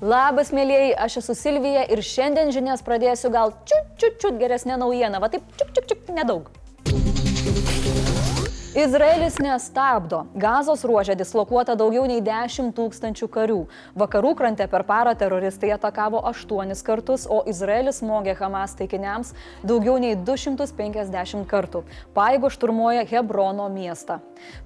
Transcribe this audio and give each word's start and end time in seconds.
Labas, 0.00 0.48
mėlyjei, 0.56 0.94
aš 0.96 1.18
esu 1.20 1.34
Silvija 1.36 1.82
ir 1.92 2.00
šiandien 2.00 2.48
žinias 2.56 2.80
pradėsiu 2.86 3.28
gal 3.34 3.52
čiut 3.68 3.90
čiut 4.00 4.16
čiut 4.22 4.38
geresnė 4.40 4.78
naujiena, 4.80 5.20
va 5.20 5.28
taip 5.28 5.44
čiuk 5.60 5.74
čiuk 5.76 5.90
čiuk 5.90 6.08
nedaug. 6.16 6.48
Izraelis 8.70 9.34
nestabdo. 9.42 10.20
Gazos 10.38 10.84
ruožė 10.86 11.16
dislokuota 11.18 11.74
daugiau 11.74 12.04
nei 12.06 12.20
10 12.22 12.68
tūkstančių 12.76 13.26
karių. 13.34 13.56
Vakarų 13.98 14.30
krante 14.38 14.68
per 14.70 14.84
parą 14.86 15.16
teroristai 15.18 15.72
atakavo 15.74 16.20
8 16.30 16.70
kartus, 16.86 17.24
o 17.26 17.40
Izraelis 17.50 17.98
smogė 17.98 18.36
Hamas 18.38 18.76
taikiniams 18.78 19.34
daugiau 19.66 19.98
nei 19.98 20.14
250 20.14 21.42
kartų. 21.50 21.82
Paėgo 22.14 22.46
šturmuoja 22.46 23.02
Hebrono 23.10 23.66
miestą. 23.74 24.20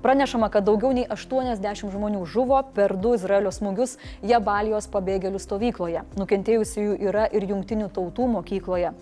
Pranešama, 0.04 0.52
kad 0.52 0.68
daugiau 0.68 0.92
nei 0.92 1.08
80 1.08 1.88
žmonių 1.96 2.26
žuvo 2.28 2.60
per 2.76 2.98
du 3.00 3.16
Izraelio 3.16 3.56
smūgius 3.56 3.96
Jabalijos 4.20 4.84
pabėgėlių 4.92 5.40
stovykloje. 5.40 6.04
Nukentėjusiųjų 6.20 7.00
yra 7.08 7.24
ir 7.32 7.48
jungtinių 7.48 7.88
tautų 7.88 8.28
mokykloje. 8.36 8.92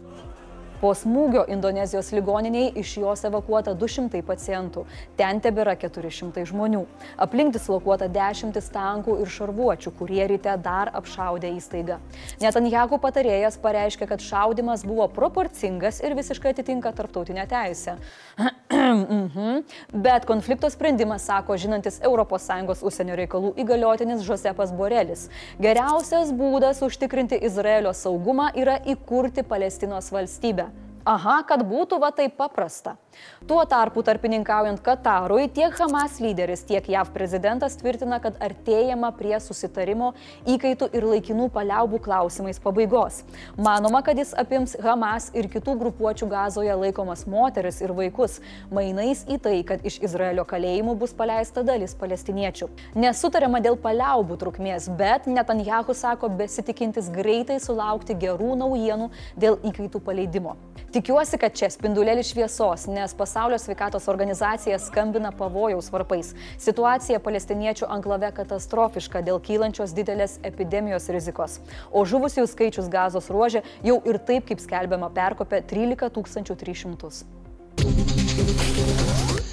Po 0.83 0.91
smūgio 0.99 1.45
Indonezijos 1.47 2.09
ligoniniai 2.11 2.73
iš 2.81 2.97
jos 2.99 3.21
evakuota 3.29 3.71
200 3.79 4.19
pacientų. 4.27 4.83
Ten 5.15 5.39
tebėra 5.39 5.77
400 5.79 6.43
žmonių. 6.51 6.81
Aplink 7.23 7.55
dislokuota 7.55 8.09
dešimtis 8.11 8.67
tankų 8.75 9.21
ir 9.23 9.31
šarvuočių, 9.31 9.93
kurie 10.01 10.25
ryte 10.33 10.57
dar 10.65 10.91
apšaudė 10.99 11.53
įstaigą. 11.61 12.01
Netanjahu 12.43 12.99
patarėjas 12.99 13.61
pareiškė, 13.63 14.11
kad 14.11 14.27
šaudimas 14.27 14.83
buvo 14.83 15.07
proporcingas 15.07 16.03
ir 16.03 16.17
visiškai 16.19 16.51
atitinka 16.57 16.91
tarptautinę 16.99 17.47
teisę. 17.47 18.01
Mhm. 18.73 19.63
Bet 19.93 20.25
konflikto 20.27 20.71
sprendimą 20.71 21.19
sako 21.19 21.57
žinantis 21.57 22.01
ES 22.03 22.83
užsienio 22.83 23.17
reikalų 23.17 23.53
įgaliotinis 23.63 24.25
Josepas 24.27 24.73
Borelis. 24.73 25.29
Geriausias 25.61 26.33
būdas 26.33 26.83
užtikrinti 26.83 27.39
Izraelio 27.45 27.93
saugumą 27.93 28.51
yra 28.57 28.79
įkurti 28.83 29.45
Palestinos 29.45 30.11
valstybę. 30.13 30.73
Aha, 31.05 31.43
kad 31.49 31.65
būtų 31.67 31.99
va 32.03 32.13
taip 32.15 32.37
paprasta. 32.39 32.97
Tuo 33.47 33.65
tarpu 33.67 34.03
tarpininkaujant 34.07 34.79
Katarui, 34.85 35.49
tiek 35.51 35.75
Hamas 35.81 36.21
lyderis, 36.23 36.63
tiek 36.69 36.87
JAV 36.89 37.11
prezidentas 37.15 37.75
tvirtina, 37.81 38.21
kad 38.23 38.37
artėjama 38.43 39.11
prie 39.19 39.35
susitarimo 39.43 40.13
įkaitų 40.47 40.89
ir 40.95 41.07
laikinų 41.11 41.49
paliaubų 41.55 41.99
klausimais 42.05 42.61
pabaigos. 42.63 43.23
Manoma, 43.59 44.05
kad 44.07 44.21
jis 44.21 44.31
apims 44.39 44.77
Hamas 44.83 45.31
ir 45.35 45.49
kitų 45.51 45.75
grupuočių 45.81 46.29
gazoje 46.31 46.77
laikomas 46.85 47.27
moteris 47.27 47.81
ir 47.83 47.95
vaikus, 47.99 48.39
mainais 48.71 49.25
į 49.27 49.41
tai, 49.43 49.57
kad 49.67 49.83
iš 49.83 49.99
Izraelio 50.07 50.47
kalėjimų 50.47 50.95
bus 51.03 51.17
paleista 51.19 51.67
dalis 51.67 51.97
palestiniečių. 51.99 52.71
Nesutariama 52.95 53.59
dėl 53.65 53.75
paliaubų 53.83 54.39
trukmės, 54.39 54.87
bet 54.87 55.27
Netanjahu 55.27 55.99
sako 55.99 56.31
besitikintis 56.39 57.11
greitai 57.11 57.59
sulaukti 57.59 58.15
gerų 58.23 58.55
naujienų 58.63 59.11
dėl 59.35 59.59
įkaitų 59.67 59.99
paleidimo. 60.07 60.55
Tikiuosi, 60.93 61.39
kad 61.41 61.55
čia 61.57 61.71
spindulėlis 61.73 62.31
šviesos, 62.31 62.85
nes 62.93 63.02
pasaulio 63.19 63.59
sveikatos 63.59 64.07
organizacija 64.09 64.79
skambina 64.79 65.33
pavojaus 65.35 65.91
varpais. 65.91 66.31
Situacija 66.63 67.19
palestiniečių 67.19 67.91
anklave 67.91 68.31
katastrofiška 68.39 69.25
dėl 69.27 69.43
kylančios 69.43 69.91
didelės 69.99 70.39
epidemijos 70.47 71.11
rizikos. 71.11 71.59
O 71.91 72.07
žuvusiųjų 72.07 72.47
skaičius 72.55 72.93
gazos 72.93 73.33
ruožė 73.35 73.67
jau 73.83 73.99
ir 74.07 74.23
taip, 74.23 74.47
kaip 74.47 74.63
skelbiama, 74.63 75.11
perkopė 75.11 75.65
13 75.67 76.55
300. 76.63 77.27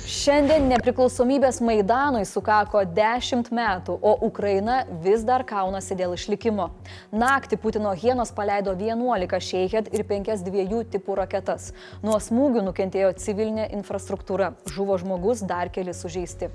Šiandien 0.09 0.63
nepriklausomybės 0.71 1.59
Maidanui 1.61 2.23
sukako 2.25 2.81
10 2.97 3.51
metų, 3.53 3.93
o 3.93 4.15
Ukraina 4.25 4.79
vis 5.03 5.21
dar 5.27 5.43
kaunasi 5.45 5.93
dėl 5.99 6.15
išlikimo. 6.15 6.65
Naktį 7.13 7.59
Putino 7.61 7.91
hienos 7.93 8.33
paleido 8.33 8.73
11 8.73 9.37
šeihet 9.51 9.93
ir 9.93 10.07
5 10.09 10.41
dviejų 10.47 10.81
tipų 10.95 11.19
raketas. 11.21 11.69
Nuo 12.01 12.17
smūgių 12.17 12.65
nukentėjo 12.71 13.13
civilinė 13.21 13.69
infrastruktūra, 13.77 14.55
žuvo 14.73 14.97
žmogus, 14.97 15.45
dar 15.45 15.69
keli 15.69 15.93
sužeisti. 15.93 16.49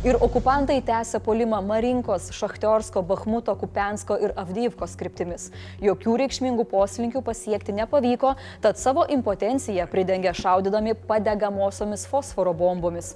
Ir 0.00 0.16
okupantai 0.16 0.78
tęsė 0.80 1.18
polimą 1.20 1.58
Marinkos, 1.60 2.30
Šachtiorsko, 2.32 3.02
Bahmuto, 3.04 3.52
Kupensko 3.60 4.16
ir 4.24 4.30
Avdyvkos 4.40 4.94
kryptimis. 4.96 5.50
Jokių 5.84 6.14
reikšmingų 6.22 6.64
poslinkių 6.70 7.20
pasiekti 7.26 7.74
nepavyko, 7.76 8.30
tad 8.64 8.80
savo 8.80 9.04
impotenciją 9.12 9.84
pridengė 9.92 10.32
šaudydami 10.38 10.94
padegamosiomis 11.04 12.06
fosforo 12.08 12.54
bombomis. 12.56 13.10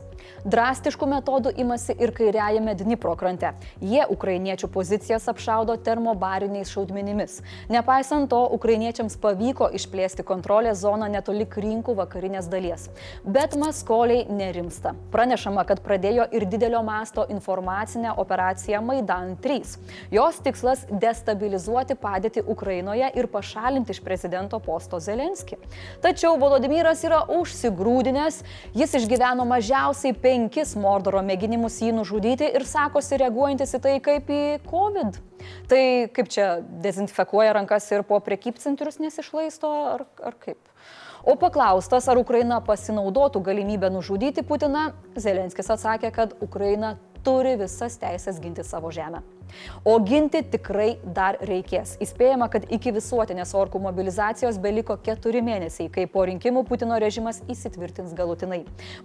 Drastiškų 0.45 1.09
metodų 1.09 1.55
imasi 1.65 1.97
ir 2.05 2.13
kairiajame 2.13 2.77
Dnipro 2.77 3.15
krante. 3.17 3.55
Jie 3.81 4.05
ukrainiečių 4.13 4.69
pozicijas 4.77 5.25
apšaudo 5.33 5.79
termobariniais 5.89 6.69
šaudmenimis. 6.69 7.39
Nepaisant 7.73 8.29
to, 8.29 8.43
ukrainiečiams 8.59 9.17
pavyko 9.25 9.71
išplėsti 9.81 10.21
kontrolės 10.29 10.85
zoną 10.85 11.09
netoli 11.17 11.49
rinkų 11.49 11.97
vakarinės 11.97 12.53
dalies. 12.53 12.91
Bet 13.25 13.57
maskoliai 13.57 14.29
nerimsta. 14.29 14.93
Pranešama, 15.17 15.65
kad 15.65 15.81
pradėjo 15.81 16.29
ir 16.29 16.45
didelio 16.45 16.74
masto 16.83 17.27
informacinę 17.29 18.17
operaciją 18.17 18.83
Maidan 18.83 19.37
3. 19.37 19.79
Jos 20.11 20.39
tikslas- 20.39 20.87
destabilizuoti 21.07 21.95
padėtį 21.95 22.45
Ukrainoje 22.47 23.11
ir 23.15 23.27
pašalinti 23.27 23.91
iš 23.91 24.01
prezidento 24.01 24.59
posto 24.61 25.01
Zelenski. 25.01 25.57
Tačiau 26.03 26.39
Volodymyras 26.39 27.05
yra 27.05 27.23
užsigrūdinęs, 27.29 28.43
jis 28.75 28.95
išgyveno 28.95 29.45
mažiausiai 29.45 30.15
penkis 30.15 30.75
Mordoro 30.77 31.23
mėginimus 31.23 31.81
jį 31.81 31.93
nužudyti 31.93 32.55
ir 32.55 32.65
sakosi 32.65 33.19
reaguojantis 33.19 33.75
į 33.75 33.81
tai 33.81 34.01
kaip 34.01 34.29
į 34.29 34.59
COVID. 34.71 35.19
Tai 35.69 36.09
kaip 36.17 36.29
čia 36.29 36.61
dezinfekuoja 36.63 37.53
rankas 37.53 37.91
ir 37.93 38.03
po 38.03 38.21
prekybcentrius 38.21 39.01
nesišlaisto 39.03 39.71
ar, 39.95 40.07
ar 40.23 40.39
kaip? 40.41 40.59
O 41.25 41.39
paklaustas, 41.41 42.05
ar 42.13 42.19
Ukraina 42.21 42.59
pasinaudotų 42.61 43.41
galimybę 43.47 43.89
nužudyti 43.91 44.45
Putiną, 44.45 44.91
Zelenskis 45.17 45.71
atsakė, 45.73 46.11
kad 46.13 46.35
Ukraina 46.45 46.99
turi 47.25 47.55
visas 47.57 47.97
teisės 47.97 48.43
ginti 48.45 48.65
savo 48.65 48.93
žemę. 48.93 49.23
O 49.85 49.97
ginti 50.05 50.43
tikrai 50.55 50.95
dar 51.17 51.39
reikės. 51.45 51.95
Įspėjama, 52.05 52.49
kad 52.53 52.67
iki 52.73 52.93
visuotinės 52.97 53.55
orkų 53.59 53.81
mobilizacijos 53.85 54.59
beliko 54.63 54.97
keturi 55.05 55.43
mėnesiai, 55.45 55.91
kai 55.93 56.07
po 56.11 56.25
rinkimų 56.29 56.65
Putino 56.69 56.99
režimas 57.01 57.43
įsitvirtins 57.51 58.15
galutinai. 58.17 58.63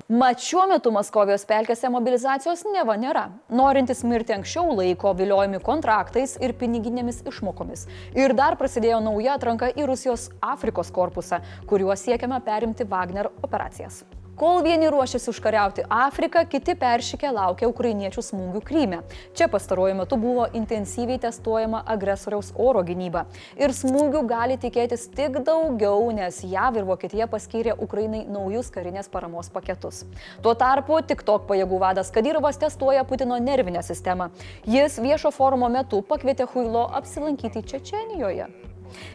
Mat 0.10 0.44
šiuo 0.44 0.66
metu 0.72 0.94
Maskovijos 0.96 1.46
pelkėse 1.50 1.92
mobilizacijos 1.94 2.66
neva 2.74 2.98
nėra. 3.00 3.28
Norintis 3.50 4.06
mirti 4.08 4.36
anksčiau 4.38 4.76
laiko 4.80 5.14
viliojami 5.18 5.62
kontraktais 5.66 6.38
ir 6.44 6.56
piniginėmis 6.60 7.24
išmokomis. 7.30 7.88
Ir 8.18 8.36
dar 8.38 8.60
prasidėjo 8.60 9.02
nauja 9.06 9.36
atranka 9.40 9.72
į 9.74 9.90
Rusijos 9.90 10.30
Afrikos 10.42 10.94
korpusą, 10.96 11.44
kuriuo 11.70 11.96
siekiama 11.98 12.42
perimti 12.46 12.88
Wagner 12.90 13.32
operacijas. 13.44 14.04
Kol 14.40 14.62
vieni 14.64 14.88
ruošiasi 14.88 15.30
užkariauti 15.34 15.84
Afriką, 15.92 16.46
kiti 16.48 16.72
peršykė 16.80 17.28
laukia 17.36 17.68
ukrainiečių 17.68 18.22
smūgių 18.24 18.62
Kryme. 18.64 19.00
Čia 19.36 19.50
pastaruoju 19.52 19.98
metu 20.00 20.16
buvo 20.16 20.46
intensyviai 20.56 21.20
testuojama 21.20 21.82
agresoriaus 21.84 22.54
oro 22.56 22.80
gynyba. 22.88 23.26
Ir 23.60 23.76
smūgių 23.76 24.22
gali 24.30 24.56
tikėtis 24.56 25.10
tik 25.12 25.42
daugiau, 25.44 26.08
nes 26.16 26.40
JAV 26.48 26.80
ir 26.80 26.88
Vokietija 26.88 27.28
paskyrė 27.28 27.76
Ukrainai 27.84 28.24
naujus 28.32 28.72
karinės 28.72 29.12
paramos 29.12 29.52
paketus. 29.52 30.06
Tuo 30.40 30.56
tarpu 30.56 31.02
tik 31.04 31.28
tok 31.28 31.44
pajėgų 31.52 31.84
vadas 31.84 32.16
Kadyrovas 32.16 32.64
testuoja 32.64 33.04
Putino 33.04 33.44
nervinę 33.44 33.84
sistemą. 33.84 34.32
Jis 34.64 35.02
viešo 35.04 35.36
forumo 35.36 35.68
metu 35.68 36.00
pakvietė 36.00 36.48
Huilo 36.56 36.88
apsilankyti 36.96 37.68
Čečenijoje. 37.68 38.48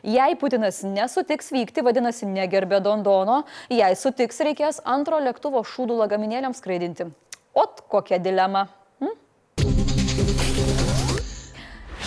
Jei 0.05 0.37
Putinas 0.41 0.83
nesutiks 0.87 1.53
vykti, 1.55 1.85
vadinasi, 1.87 2.29
negerbė 2.31 2.81
Dondono, 2.85 3.43
jei 3.73 3.97
sutiks, 3.99 4.41
reikės 4.47 4.81
antro 4.85 5.21
lėktuvo 5.23 5.65
šūdų 5.67 5.99
lagaminėliams 6.05 6.62
skraidinti. 6.62 7.11
Ot 7.55 7.85
kokia 7.91 8.19
dilema. 8.23 8.69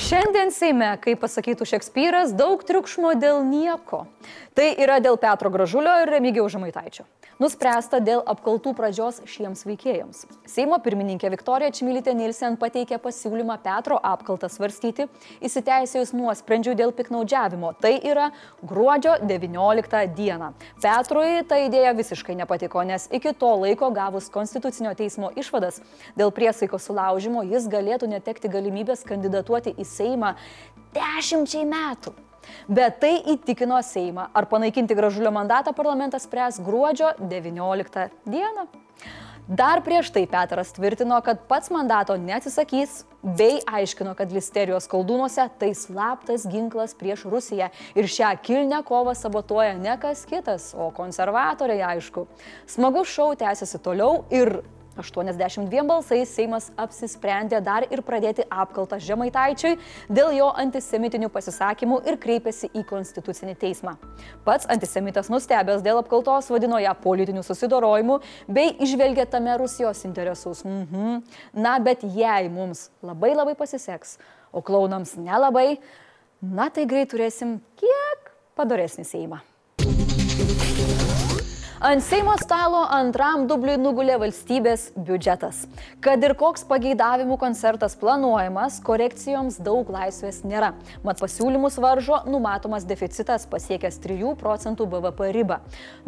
Šiandien 0.08 0.54
Seime, 0.56 0.94
kaip 1.04 1.20
pasakytų 1.20 1.66
Šekspyras, 1.68 2.30
daug 2.32 2.62
triukšmo 2.64 3.12
dėl 3.20 3.42
nieko. 3.44 4.06
Tai 4.56 4.68
yra 4.80 5.02
dėl 5.04 5.20
Petro 5.20 5.52
Gražulio 5.52 5.98
ir 6.06 6.14
Remigiaus 6.16 6.54
Žemaitaičio. 6.54 7.04
Nuspręsta 7.38 8.00
dėl 8.02 8.24
apkaltų 8.26 8.72
pradžios 8.74 9.20
šiems 9.30 9.60
veikėjams. 9.68 10.24
Seimo 10.50 10.80
pirmininkė 10.82 11.30
Viktorija 11.30 11.70
Čmilytė 11.70 12.16
Nilsen 12.18 12.56
pateikė 12.58 12.98
pasiūlymą 13.04 13.60
Petro 13.62 14.00
apkaltą 14.02 14.50
svarstyti, 14.50 15.06
įsiteisėjus 15.46 16.16
nuosprendžių 16.18 16.74
dėl 16.80 16.96
piknaudžiavimo. 16.98 17.76
Tai 17.78 17.92
yra 18.00 18.32
gruodžio 18.64 19.20
19 19.30 20.02
dieną. 20.18 20.50
Petrui 20.82 21.44
ta 21.46 21.60
idėja 21.62 21.94
visiškai 22.00 22.34
nepatiko, 22.40 22.82
nes 22.90 23.06
iki 23.14 23.36
to 23.38 23.52
laiko 23.62 23.92
gavus 23.94 24.32
Konstitucinio 24.34 24.96
teismo 24.98 25.30
išvadas 25.38 25.84
dėl 26.18 26.34
priesaiko 26.34 26.82
sulaužimo 26.82 27.46
jis 27.52 27.70
galėtų 27.70 28.10
netekti 28.16 28.50
galimybės 28.50 29.06
kandidatuoti 29.06 29.76
į 29.78 29.86
Seimą 29.98 30.34
dešimčiai 30.96 31.68
metų. 31.68 32.16
Bet 32.68 33.02
tai 33.04 33.18
įtikino 33.34 33.80
Seimą. 33.84 34.30
Ar 34.34 34.48
panaikinti 34.50 34.96
gražulio 34.96 35.32
mandatą 35.36 35.74
parlamentas 35.76 36.28
spręs 36.28 36.62
gruodžio 36.64 37.14
19 37.20 38.10
dieną. 38.26 38.68
Dar 39.48 39.80
prieš 39.80 40.10
tai 40.12 40.26
Petras 40.28 40.74
tvirtino, 40.76 41.22
kad 41.24 41.46
pats 41.48 41.70
mandato 41.72 42.18
neatsisakys, 42.20 43.06
bei 43.24 43.62
aiškino, 43.64 44.12
kad 44.20 44.32
listerijos 44.36 44.90
koldūnuose 44.92 45.46
tai 45.60 45.70
slaptas 45.72 46.44
ginklas 46.52 46.92
prieš 47.00 47.24
Rusiją 47.32 47.70
ir 47.96 48.10
šią 48.12 48.34
kilnę 48.44 48.82
kovą 48.88 49.16
sabotuoja 49.16 49.78
ne 49.80 49.96
kas 50.02 50.26
kitas, 50.28 50.74
o 50.76 50.90
konservatoriai, 50.92 51.96
aišku. 51.96 52.26
Smagus 52.68 53.08
šau 53.16 53.30
tęsiasi 53.40 53.80
toliau 53.80 54.26
ir 54.36 54.60
82 54.98 55.84
balsais 55.88 56.32
Seimas 56.34 56.70
apsisprendė 56.80 57.60
dar 57.64 57.86
ir 57.92 58.02
pradėti 58.06 58.46
apkaltą 58.50 59.00
Žemaitaičiui 59.04 59.76
dėl 60.10 60.34
jo 60.38 60.50
antisemitinių 60.64 61.30
pasisakymų 61.34 62.02
ir 62.10 62.20
kreipėsi 62.22 62.72
į 62.74 62.84
Konstitucinį 62.90 63.58
teismą. 63.62 63.96
Pats 64.46 64.70
antisemitas 64.74 65.32
nustebęs 65.34 65.84
dėl 65.86 66.02
apkaltos 66.02 66.50
vadino 66.54 66.80
ją 66.82 66.94
politiniu 67.04 67.44
susidorojimu 67.46 68.20
bei 68.48 68.74
išvelgė 68.84 69.28
tame 69.32 69.58
Rusijos 69.62 70.06
interesus. 70.10 70.64
Mhm. 70.66 71.22
Na, 71.54 71.78
bet 71.84 72.04
jei 72.04 72.50
mums 72.50 72.90
labai 73.06 73.34
labai 73.36 73.56
pasiseks, 73.60 74.18
o 74.52 74.62
klaunams 74.62 75.16
nelabai, 75.20 75.78
na 76.42 76.70
tai 76.74 76.88
greit 76.90 77.12
turėsim 77.14 77.60
kiek 77.80 78.34
padaresnį 78.58 79.06
Seimą. 79.08 79.44
Ant 81.80 82.02
Seimo 82.02 82.34
stalo 82.42 82.80
antram 82.90 83.44
dubliui 83.46 83.76
nugulė 83.78 84.16
valstybės 84.18 84.88
biudžetas. 84.98 85.60
Kad 86.02 86.24
ir 86.26 86.34
koks 86.34 86.64
pageidavimų 86.66 87.36
koncertas 87.38 87.94
planuojamas, 88.02 88.80
korekcijoms 88.82 89.60
daug 89.62 89.92
laisvės 89.94 90.40
nėra. 90.42 90.72
Mat 91.06 91.22
pasiūlymus 91.22 91.78
varžo 91.78 92.24
numatomas 92.26 92.88
deficitas 92.90 93.46
pasiekęs 93.52 94.00
3 94.02 94.32
procentų 94.40 94.88
BVP 94.90 95.28
ribą. 95.36 95.60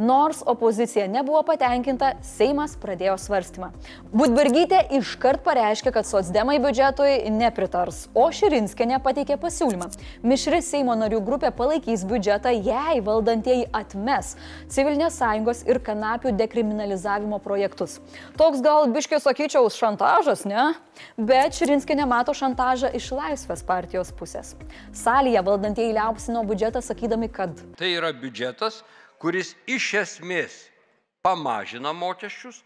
Nors 0.02 0.40
opozicija 0.42 1.06
nebuvo 1.06 1.44
patenkinta, 1.46 2.16
Seimas 2.26 2.74
pradėjo 2.82 3.20
svarstymą. 3.22 3.70
Budbergytė 4.10 4.82
iškart 4.98 5.46
pareiškė, 5.46 5.94
kad 5.94 6.10
socdemai 6.10 6.58
biudžetui 6.66 7.30
nepritars, 7.38 8.08
o 8.18 8.26
Širinskenė 8.34 8.98
pateikė 9.06 9.38
pasiūlymą. 9.38 9.92
Mišri 10.26 10.64
Seimo 10.66 10.98
narių 10.98 11.22
grupė 11.30 11.54
palaikys 11.54 12.10
biudžetą, 12.10 12.58
jei 12.58 13.06
valdantieji 13.06 13.70
atmes 13.70 14.34
civilinės 14.66 15.22
sąjungos 15.22 15.59
narkotikos 15.60 15.68
ir 15.68 15.80
kanapių 15.84 16.38
dekriminalizavimo 16.38 17.40
projektus. 17.40 18.00
Toks 18.38 18.62
gal 18.62 18.88
biškiai 18.92 19.20
sakyčiau 19.20 19.70
šantažas, 19.70 20.46
ne? 20.46 20.74
Bet 21.18 21.54
Širinskė 21.54 21.96
nemato 21.96 22.34
šantažą 22.34 22.94
iš 22.96 23.12
Laisvės 23.12 23.64
partijos 23.64 24.12
pusės. 24.12 24.56
Salėje 24.94 25.44
valdantieji 25.44 25.94
liaupsino 25.94 26.44
biudžetą 26.44 26.82
sakydami, 26.82 27.30
kad 27.30 27.56
tai 27.78 27.96
yra 27.98 28.12
biudžetas, 28.14 28.84
kuris 29.20 29.56
iš 29.68 29.94
esmės 29.94 30.70
pamažina 31.24 31.94
mokesčius, 31.94 32.64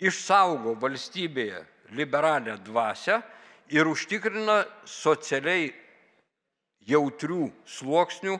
išsaugo 0.00 0.76
valstybėje 0.78 1.64
liberalią 1.92 2.58
dvasę 2.64 3.22
ir 3.70 3.88
užtikrina 3.88 4.64
socialiai 4.84 5.72
jautrių 6.88 7.50
sluoksnių 7.66 8.38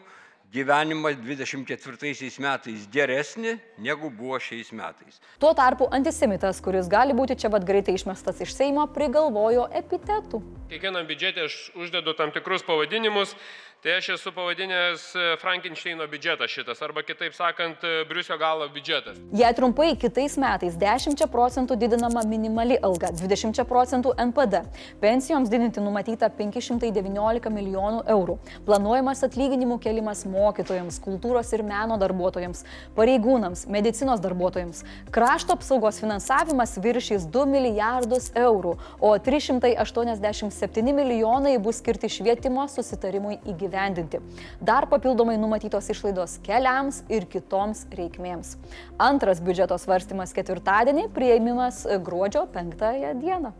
gyvenimą 0.52 1.12
24 1.20 2.30
metais 2.40 2.86
geresnį 2.92 3.54
negu 3.84 4.10
buvo 4.10 4.38
šiais 4.40 4.70
metais. 4.72 5.20
Tuo 5.40 5.52
tarpu 5.56 5.88
antisemitas, 5.92 6.62
kuris 6.64 6.88
gali 6.88 7.16
būti 7.16 7.36
čia 7.36 7.50
vad 7.52 7.66
greitai 7.68 7.96
išmestas 7.98 8.40
iš 8.44 8.54
Seimo, 8.56 8.86
prigalvojo 8.94 9.68
epitetų. 9.82 10.40
Kiekvienam 10.72 11.08
biudžetė 11.08 11.44
aš 11.48 11.58
uždedu 11.76 12.16
tam 12.16 12.32
tikrus 12.32 12.64
pavadinimus, 12.64 13.34
Tai 13.82 13.92
aš 13.94 14.08
esu 14.08 14.32
pavadinęs 14.34 15.02
e, 15.14 15.36
Frankensteino 15.38 16.06
biudžetas 16.10 16.50
šitas, 16.50 16.80
arba 16.82 17.04
kitaip 17.06 17.34
sakant, 17.34 17.84
e, 17.86 18.00
Briusio 18.10 18.34
galo 18.38 18.66
biudžetas. 18.75 19.20
Jei 19.38 19.54
trumpai, 19.54 19.92
kitais 20.02 20.34
metais 20.34 20.75
10 20.75 21.22
procentų 21.30 21.76
didinama 21.78 22.25
minimali 22.26 22.75
alga, 22.82 23.12
20 23.14 23.62
procentų 23.70 24.16
NPD, 24.25 24.64
pensijoms 24.98 25.46
didinti 25.52 25.84
numatyta 25.84 26.26
519 26.40 27.52
milijonų 27.54 28.00
eurų, 28.16 28.34
planuojamas 28.66 29.22
atlyginimų 29.28 29.78
kelimas 29.86 30.24
mokytojams, 30.26 30.98
kultūros 31.06 31.54
ir 31.54 31.62
meno 31.62 32.00
darbuotojams, 32.02 32.64
pareigūnams, 32.98 33.69
medicinos 33.70 34.19
darbuotojams, 34.26 34.82
krašto 35.14 35.54
apsaugos 35.54 36.02
finansavimas 36.02 36.74
viršys 36.82 37.31
2 37.31 37.46
milijardus 37.54 38.32
eurų, 38.42 38.74
o 38.98 39.14
387 39.31 40.98
milijonai 40.98 41.54
bus 41.62 41.78
skirti 41.78 42.10
švietimo 42.19 42.66
susitarimui 42.74 43.38
įgyvendinti 43.38 43.68
įgyvendinti. 43.69 44.20
Dar 44.61 44.88
papildomai 44.88 45.38
numatytos 45.38 45.88
išlaidos 45.93 46.38
keliams 46.43 47.03
ir 47.09 47.26
kitoms 47.31 47.87
reikmėms. 47.94 48.56
Antras 48.99 49.41
biudžeto 49.44 49.79
svarstymas 49.79 50.35
ketvirtadienį, 50.37 51.09
prieimimas 51.15 51.85
gruodžio 52.05 52.47
5 52.55 53.15
dieną. 53.20 53.53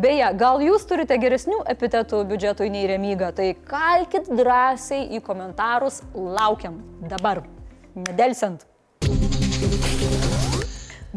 Beje, 0.00 0.30
gal 0.40 0.62
jūs 0.64 0.86
turite 0.88 1.18
geresnių 1.20 1.60
epitetų 1.68 2.22
biudžetui 2.30 2.70
nei 2.72 2.86
remyga, 2.88 3.34
tai 3.36 3.52
kalkit 3.68 4.30
drąsiai 4.32 5.10
į 5.18 5.22
komentarus, 5.26 6.00
laukiam 6.14 6.80
dabar, 7.04 7.44
nedelsiant. 7.94 8.64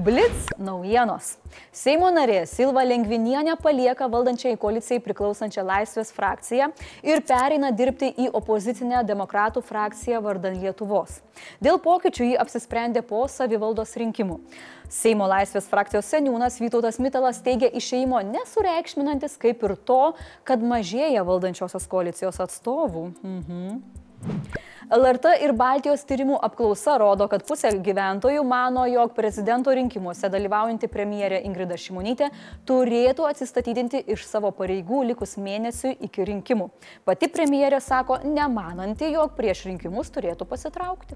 Blitz 0.01 0.47
naujienos. 0.57 1.35
Seimo 1.75 2.07
narė 2.09 2.39
Silva 2.49 2.81
Lengvinienė 2.87 3.53
palieka 3.61 4.07
valdančiai 4.09 4.57
koalicijai 4.57 5.01
priklausančią 5.03 5.61
Laisvės 5.67 6.09
frakciją 6.15 6.71
ir 7.05 7.21
pereina 7.27 7.69
dirbti 7.75 8.09
į 8.23 8.31
opozicinę 8.39 9.03
demokratų 9.05 9.61
frakciją 9.67 10.23
vardan 10.25 10.57
Lietuvos. 10.63 11.19
Dėl 11.61 11.77
pokyčių 11.83 12.31
jį 12.31 12.39
apsisprendė 12.41 13.03
po 13.05 13.21
savivaldos 13.29 13.93
rinkimų. 14.01 14.39
Seimo 14.89 15.29
Laisvės 15.29 15.69
frakcijos 15.69 16.09
seniūnas 16.09 16.57
Vytautas 16.63 16.97
Mitalas 16.97 17.43
teigia 17.45 17.69
išeimo 17.69 18.23
nesureikšminantis 18.31 19.37
kaip 19.43 19.61
ir 19.67 19.77
to, 19.85 20.01
kad 20.47 20.65
mažėja 20.65 21.21
valdančiosios 21.29 21.85
koalicijos 21.91 22.41
atstovų. 22.41 23.11
Mhm. 23.21 24.70
LRT 24.91 25.37
ir 25.39 25.53
Baltijos 25.55 26.01
tyrimų 26.03 26.35
apklausa 26.43 26.97
rodo, 26.99 27.23
kad 27.31 27.45
pusė 27.47 27.69
gyventojų 27.79 28.41
mano, 28.43 28.83
jog 28.91 29.13
prezidento 29.15 29.71
rinkimuose 29.71 30.27
dalyvaujanti 30.33 30.89
premjerė 30.91 31.39
Ingrida 31.47 31.77
Šimonytė 31.79 32.27
turėtų 32.67 33.29
atsistatydinti 33.29 34.03
iš 34.11 34.27
savo 34.27 34.51
pareigų 34.57 35.05
likus 35.13 35.37
mėnesiui 35.39 35.95
iki 36.09 36.27
rinkimų. 36.33 36.67
Pati 37.07 37.31
premjerė 37.31 37.79
sako, 37.79 38.19
nemananti, 38.27 39.13
jog 39.15 39.37
prieš 39.39 39.69
rinkimus 39.69 40.11
turėtų 40.11 40.49
pasitraukti. 40.51 41.15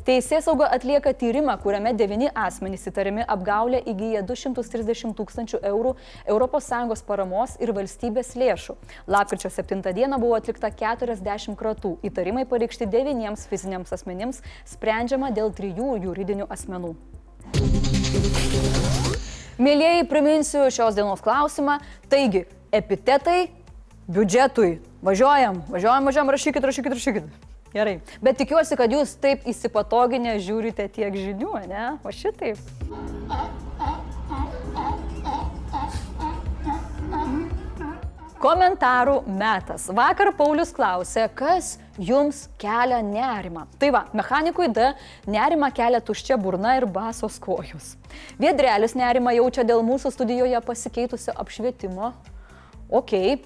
Teisės 0.00 0.46
sauga 0.46 0.64
atlieka 0.72 1.10
tyrimą, 1.12 1.58
kuriame 1.60 1.90
devyni 1.92 2.30
asmenys 2.32 2.86
įtariami 2.88 3.24
apgaulę 3.28 3.82
įgyja 3.90 4.22
230 4.24 5.12
tūkstančių 5.18 5.60
eurų 5.70 5.92
ES 6.24 7.02
paramos 7.04 7.56
ir 7.60 7.72
valstybės 7.76 8.32
lėšų. 8.40 8.76
Lapkričio 9.06 9.50
7 9.52 9.82
dieną 9.92 10.16
buvo 10.22 10.38
atlikta 10.38 10.70
40 10.72 11.52
kratų. 11.52 11.98
Įtarimai 12.06 12.46
pareikšti 12.48 12.88
devyniems 12.88 13.44
fiziniams 13.50 13.92
asmenims, 13.92 14.40
sprendžiama 14.64 15.34
dėl 15.36 15.52
trijų 15.52 15.98
juridinių 16.06 16.48
asmenų. 16.48 16.94
Mėlyjeji, 19.60 20.08
priminsiu 20.08 20.64
šios 20.72 20.96
dienos 20.96 21.20
klausimą. 21.20 21.76
Taigi, 22.08 22.46
epitetai 22.72 23.50
biudžetui. 24.08 24.78
Važiuojam, 25.04 25.60
važiuojam, 25.68 26.08
važiuojam, 26.08 26.36
rašykit, 26.38 26.68
rašykit, 26.72 26.96
rašykit. 26.96 27.48
Gerai, 27.70 28.00
bet 28.18 28.34
tikiuosi, 28.40 28.74
kad 28.74 28.90
jūs 28.90 29.12
taip 29.22 29.44
įsipatoginę 29.46 30.32
žiūrite 30.42 30.88
tiek 30.90 31.14
žinių, 31.14 31.52
ne? 31.70 31.84
O 32.02 32.10
šitaip. 32.10 32.58
Komentarų 38.40 39.20
metas. 39.28 39.84
Vakar 39.94 40.32
Paulius 40.34 40.72
klausė, 40.74 41.28
kas 41.36 41.74
jums 42.00 42.46
kelia 42.58 42.98
nerimą. 43.04 43.66
Tai 43.78 43.92
va, 43.94 44.02
mechanikui 44.16 44.66
D 44.74 44.88
nerima 45.30 45.68
kelia 45.76 46.00
tuščia 46.02 46.40
burna 46.40 46.74
ir 46.80 46.88
basos 46.90 47.38
kojus. 47.38 47.92
Viedrelis 48.40 48.96
nerima 48.98 49.36
jaučia 49.36 49.62
dėl 49.68 49.84
mūsų 49.86 50.10
studijoje 50.16 50.64
pasikeitusio 50.66 51.36
apšvietimo 51.38 52.14
Ok, 52.90 53.12
e, 53.14 53.36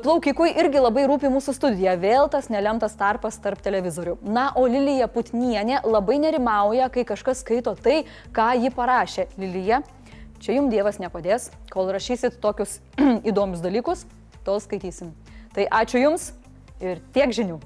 plaukikui 0.00 0.54
irgi 0.56 0.80
labai 0.80 1.02
rūpi 1.10 1.28
mūsų 1.28 1.52
studija, 1.52 1.92
vėl 2.00 2.30
tas 2.32 2.48
nelemtas 2.48 2.94
tarpas 2.96 3.36
tarp 3.36 3.60
televizorių. 3.64 4.16
Na, 4.24 4.46
o 4.56 4.64
Lilija 4.64 5.10
Putnienė 5.12 5.82
labai 5.84 6.16
nerimauja, 6.22 6.88
kai 6.88 7.04
kažkas 7.04 7.42
skaito 7.44 7.76
tai, 7.76 8.06
ką 8.32 8.48
ji 8.62 8.72
parašė. 8.72 9.26
Lilija, 9.36 9.82
čia 10.40 10.56
jums 10.56 10.72
Dievas 10.72 10.96
nepadės, 11.02 11.50
kol 11.68 11.92
rašysit 11.92 12.40
tokius 12.40 12.78
įdomius 13.28 13.60
dalykus, 13.64 14.08
tol 14.48 14.56
skaitysim. 14.64 15.12
Tai 15.54 15.68
ačiū 15.84 16.00
Jums 16.00 16.32
ir 16.80 17.04
tiek 17.12 17.28
žinių. 17.36 17.60